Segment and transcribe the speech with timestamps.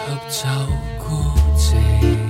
[0.00, 0.48] 吸走
[0.98, 1.14] 孤
[1.56, 2.29] 寂，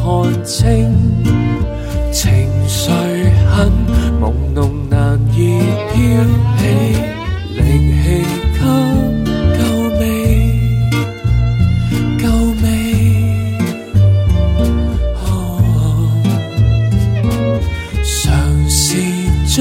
[0.00, 0.94] 看清，
[2.12, 2.90] 情绪
[3.50, 3.70] 很
[4.20, 4.22] 朦
[4.54, 5.60] 胧难以
[5.92, 5.96] 飘
[6.56, 6.60] 起，
[7.56, 7.60] 灵
[8.02, 8.04] 气
[8.54, 8.58] 给
[9.58, 9.60] 够
[9.98, 10.02] 味？
[12.22, 12.24] 够
[12.62, 12.64] 味？
[15.24, 15.26] 哦
[18.02, 18.16] 尝
[18.70, 18.80] 试
[19.46, 19.58] 将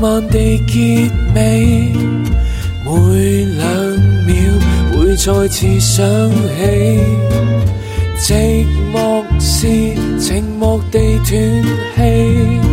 [0.00, 1.92] 慢地结尾，
[2.84, 3.66] 每两
[4.26, 4.34] 秒
[4.92, 6.36] 会再次想起。
[8.20, 9.66] 寂寞是
[10.18, 11.28] 寂寞地断
[11.94, 12.67] 气，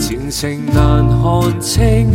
[0.00, 2.08] 前程难看清，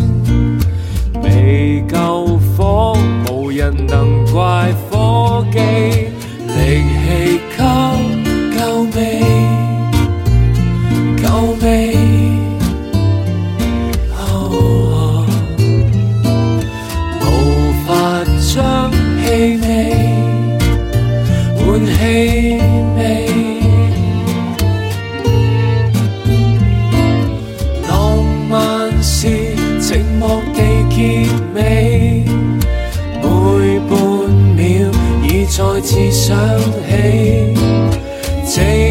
[1.22, 2.98] 未够火，
[3.30, 7.64] 无人能怪火机，力气给
[8.58, 9.22] 够未？
[11.22, 11.96] 够未？
[17.22, 17.24] 无
[17.86, 17.88] 法
[18.42, 18.92] 将
[19.24, 19.26] 气
[19.62, 19.64] 味
[21.60, 21.94] 换气
[22.98, 23.25] 味，
[35.58, 36.38] 再次想
[38.46, 38.85] 起，